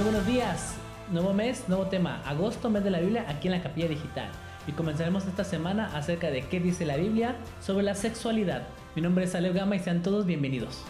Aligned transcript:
Muy 0.00 0.12
buenos 0.12 0.26
días. 0.26 0.76
Nuevo 1.12 1.34
mes, 1.34 1.68
nuevo 1.68 1.88
tema. 1.88 2.22
Agosto, 2.24 2.70
mes 2.70 2.82
de 2.82 2.90
la 2.90 3.00
Biblia, 3.00 3.26
aquí 3.28 3.48
en 3.48 3.52
la 3.52 3.62
Capilla 3.62 3.86
Digital. 3.86 4.30
Y 4.66 4.72
comenzaremos 4.72 5.26
esta 5.26 5.44
semana 5.44 5.94
acerca 5.94 6.30
de 6.30 6.40
qué 6.40 6.58
dice 6.58 6.86
la 6.86 6.96
Biblia 6.96 7.36
sobre 7.60 7.82
la 7.84 7.94
sexualidad. 7.94 8.62
Mi 8.96 9.02
nombre 9.02 9.26
es 9.26 9.34
Aleo 9.34 9.52
Gama 9.52 9.76
y 9.76 9.78
sean 9.78 10.00
todos 10.00 10.24
bienvenidos. 10.24 10.82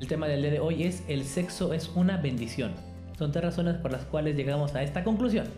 El 0.00 0.08
tema 0.08 0.26
del 0.26 0.40
día 0.40 0.52
de 0.52 0.60
hoy 0.60 0.84
es 0.84 1.04
el 1.06 1.22
sexo 1.22 1.74
es 1.74 1.90
una 1.94 2.16
bendición. 2.16 2.72
Son 3.18 3.30
tres 3.30 3.44
razones 3.44 3.76
por 3.76 3.92
las 3.92 4.06
cuales 4.06 4.36
llegamos 4.36 4.74
a 4.74 4.82
esta 4.82 5.04
conclusión. 5.04 5.48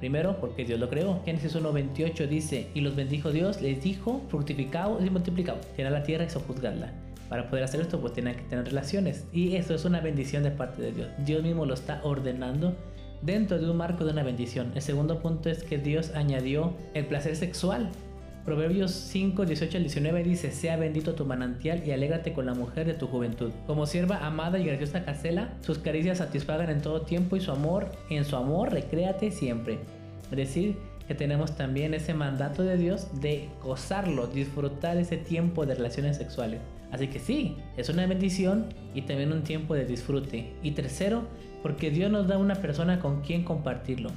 Primero, 0.00 0.40
porque 0.40 0.64
Dios 0.64 0.80
lo 0.80 0.90
creó. 0.90 1.22
Génesis 1.24 1.54
1.28 1.54 2.26
dice, 2.26 2.70
y 2.74 2.80
los 2.80 2.96
bendijo 2.96 3.30
Dios, 3.30 3.62
les 3.62 3.80
dijo, 3.84 4.20
fructificado 4.30 4.98
y 5.00 5.10
multiplicado, 5.10 5.60
llenad 5.76 5.92
la 5.92 6.02
tierra 6.02 6.24
y 6.24 6.30
sojuzgadla. 6.30 6.92
Para 7.28 7.48
poder 7.48 7.64
hacer 7.64 7.80
esto, 7.80 8.00
pues 8.00 8.12
tienen 8.12 8.36
que 8.36 8.42
tener 8.42 8.64
relaciones. 8.66 9.26
Y 9.32 9.56
eso 9.56 9.74
es 9.74 9.84
una 9.84 10.00
bendición 10.00 10.42
de 10.42 10.50
parte 10.50 10.82
de 10.82 10.92
Dios. 10.92 11.08
Dios 11.24 11.42
mismo 11.42 11.66
lo 11.66 11.74
está 11.74 12.00
ordenando 12.04 12.74
dentro 13.22 13.58
de 13.58 13.70
un 13.70 13.76
marco 13.76 14.04
de 14.04 14.12
una 14.12 14.22
bendición. 14.22 14.72
El 14.74 14.82
segundo 14.82 15.20
punto 15.20 15.48
es 15.48 15.64
que 15.64 15.78
Dios 15.78 16.12
añadió 16.14 16.74
el 16.92 17.06
placer 17.06 17.36
sexual. 17.36 17.90
Proverbios 18.44 18.90
5, 18.90 19.46
18 19.46 19.78
al 19.78 19.84
19 19.84 20.22
dice, 20.22 20.50
sea 20.50 20.76
bendito 20.76 21.14
tu 21.14 21.24
manantial 21.24 21.82
y 21.86 21.92
alégrate 21.92 22.34
con 22.34 22.44
la 22.44 22.52
mujer 22.52 22.86
de 22.86 22.92
tu 22.92 23.06
juventud. 23.06 23.50
Como 23.66 23.86
sierva 23.86 24.18
amada 24.18 24.58
y 24.58 24.66
graciosa 24.66 25.06
Casela, 25.06 25.54
sus 25.62 25.78
caricias 25.78 26.18
satisfagan 26.18 26.68
en 26.68 26.82
todo 26.82 27.02
tiempo 27.02 27.36
y 27.36 27.40
su 27.40 27.52
amor, 27.52 27.90
en 28.10 28.26
su 28.26 28.36
amor 28.36 28.70
recréate 28.70 29.30
siempre. 29.30 29.78
Es 30.30 30.36
decir, 30.36 30.76
que 31.06 31.14
tenemos 31.14 31.56
también 31.56 31.94
ese 31.94 32.14
mandato 32.14 32.62
de 32.62 32.76
Dios 32.76 33.20
de 33.20 33.48
gozarlo, 33.62 34.26
disfrutar 34.26 34.96
ese 34.96 35.16
tiempo 35.16 35.66
de 35.66 35.74
relaciones 35.74 36.16
sexuales. 36.16 36.60
Así 36.90 37.08
que 37.08 37.18
sí, 37.18 37.56
es 37.76 37.88
una 37.88 38.06
bendición 38.06 38.66
y 38.94 39.02
también 39.02 39.32
un 39.32 39.42
tiempo 39.42 39.74
de 39.74 39.84
disfrute. 39.84 40.52
Y 40.62 40.72
tercero, 40.72 41.24
porque 41.62 41.90
Dios 41.90 42.10
nos 42.10 42.28
da 42.28 42.38
una 42.38 42.54
persona 42.54 43.00
con 43.00 43.20
quien 43.22 43.42
compartirlo. 43.42 44.10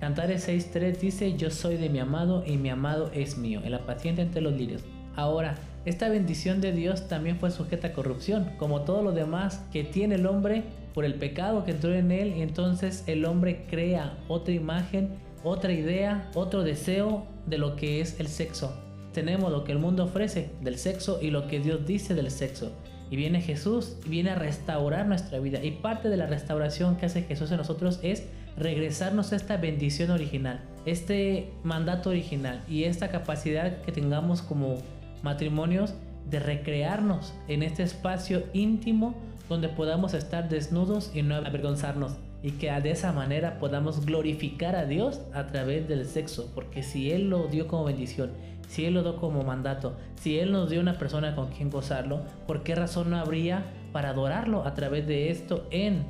Cantares 0.00 0.48
6.3 0.48 0.98
dice, 0.98 1.36
yo 1.36 1.50
soy 1.50 1.76
de 1.76 1.88
mi 1.88 2.00
amado 2.00 2.44
y 2.46 2.56
mi 2.56 2.68
amado 2.68 3.10
es 3.14 3.38
mío, 3.38 3.60
el 3.64 3.74
apaciente 3.74 4.22
entre 4.22 4.42
los 4.42 4.52
lirios. 4.52 4.82
Ahora, 5.16 5.56
esta 5.86 6.08
bendición 6.08 6.60
de 6.60 6.72
Dios 6.72 7.08
también 7.08 7.38
fue 7.38 7.50
sujeta 7.50 7.88
a 7.88 7.92
corrupción, 7.92 8.50
como 8.58 8.82
todo 8.82 9.02
lo 9.02 9.12
demás 9.12 9.62
que 9.72 9.82
tiene 9.82 10.16
el 10.16 10.26
hombre 10.26 10.64
por 10.92 11.04
el 11.04 11.14
pecado 11.14 11.64
que 11.64 11.70
entró 11.72 11.94
en 11.94 12.12
él, 12.12 12.34
y 12.36 12.42
entonces 12.42 13.02
el 13.06 13.24
hombre 13.24 13.64
crea 13.70 14.18
otra 14.28 14.52
imagen, 14.52 15.10
otra 15.42 15.72
idea, 15.72 16.30
otro 16.34 16.62
deseo 16.62 17.24
de 17.46 17.58
lo 17.58 17.76
que 17.76 18.00
es 18.00 18.20
el 18.20 18.28
sexo. 18.28 18.76
Tenemos 19.12 19.50
lo 19.50 19.64
que 19.64 19.72
el 19.72 19.78
mundo 19.78 20.04
ofrece 20.04 20.50
del 20.60 20.76
sexo 20.76 21.18
y 21.22 21.30
lo 21.30 21.48
que 21.48 21.60
Dios 21.60 21.86
dice 21.86 22.14
del 22.14 22.30
sexo. 22.30 22.72
Y 23.10 23.16
viene 23.16 23.40
Jesús 23.40 23.96
y 24.04 24.08
viene 24.08 24.30
a 24.30 24.34
restaurar 24.34 25.06
nuestra 25.06 25.38
vida. 25.38 25.64
Y 25.64 25.70
parte 25.70 26.08
de 26.08 26.16
la 26.16 26.26
restauración 26.26 26.96
que 26.96 27.06
hace 27.06 27.22
Jesús 27.22 27.50
en 27.52 27.58
nosotros 27.58 28.00
es 28.02 28.24
regresarnos 28.58 29.32
a 29.32 29.36
esta 29.36 29.56
bendición 29.56 30.10
original, 30.10 30.60
este 30.84 31.50
mandato 31.62 32.10
original 32.10 32.62
y 32.68 32.84
esta 32.84 33.08
capacidad 33.08 33.80
que 33.82 33.92
tengamos 33.92 34.42
como 34.42 34.78
matrimonios 35.22 35.94
de 36.30 36.40
recrearnos 36.40 37.32
en 37.48 37.62
este 37.62 37.82
espacio 37.82 38.44
íntimo 38.52 39.14
donde 39.48 39.68
podamos 39.68 40.14
estar 40.14 40.48
desnudos 40.48 41.10
y 41.14 41.22
no 41.22 41.36
avergonzarnos 41.36 42.16
y 42.42 42.52
que 42.52 42.70
de 42.70 42.90
esa 42.90 43.12
manera 43.12 43.58
podamos 43.58 44.04
glorificar 44.04 44.76
a 44.76 44.84
Dios 44.84 45.20
a 45.34 45.46
través 45.46 45.88
del 45.88 46.06
sexo, 46.06 46.50
porque 46.54 46.82
si 46.82 47.10
Él 47.10 47.30
lo 47.30 47.46
dio 47.48 47.66
como 47.66 47.84
bendición, 47.84 48.30
si 48.68 48.84
Él 48.84 48.94
lo 48.94 49.02
dio 49.02 49.16
como 49.16 49.42
mandato, 49.42 49.96
si 50.20 50.38
Él 50.38 50.52
nos 50.52 50.70
dio 50.70 50.80
una 50.80 50.98
persona 50.98 51.34
con 51.34 51.48
quien 51.48 51.70
gozarlo, 51.70 52.20
¿por 52.46 52.62
qué 52.62 52.74
razón 52.74 53.10
no 53.10 53.16
habría 53.16 53.64
para 53.92 54.10
adorarlo 54.10 54.64
a 54.64 54.74
través 54.74 55.06
de 55.06 55.30
esto 55.30 55.66
en 55.70 56.04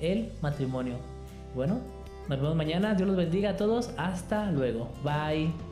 el 0.00 0.30
matrimonio? 0.42 0.94
Bueno, 1.54 1.80
nos 2.28 2.40
vemos 2.40 2.56
mañana. 2.56 2.94
Dios 2.94 3.08
los 3.08 3.16
bendiga 3.16 3.50
a 3.50 3.56
todos. 3.56 3.90
Hasta 3.96 4.50
luego. 4.50 4.90
Bye. 5.02 5.67